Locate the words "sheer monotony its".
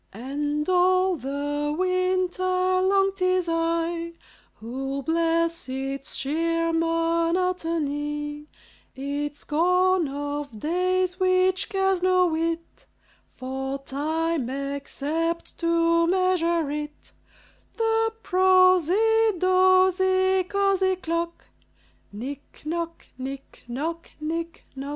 6.15-9.41